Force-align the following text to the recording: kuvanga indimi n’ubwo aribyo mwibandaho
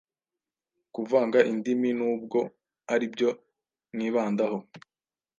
kuvanga 0.93 1.39
indimi 1.51 1.89
n’ubwo 1.97 2.39
aribyo 2.93 3.29
mwibandaho 3.93 4.57